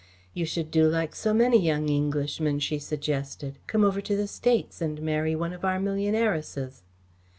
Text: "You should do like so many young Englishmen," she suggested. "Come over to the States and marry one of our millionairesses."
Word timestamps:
"You 0.33 0.47
should 0.47 0.71
do 0.71 0.87
like 0.87 1.13
so 1.13 1.31
many 1.31 1.61
young 1.63 1.87
Englishmen," 1.87 2.57
she 2.57 2.79
suggested. 2.79 3.59
"Come 3.67 3.83
over 3.83 4.01
to 4.01 4.15
the 4.15 4.25
States 4.25 4.81
and 4.81 4.99
marry 4.99 5.35
one 5.35 5.53
of 5.53 5.63
our 5.63 5.77
millionairesses." 5.79 6.81